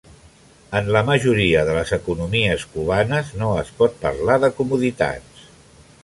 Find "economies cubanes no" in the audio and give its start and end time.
1.97-3.51